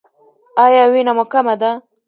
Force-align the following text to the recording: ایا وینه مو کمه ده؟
ایا 0.65 0.83
وینه 0.91 1.11
مو 1.17 1.25
کمه 1.31 1.55
ده؟ 1.61 1.71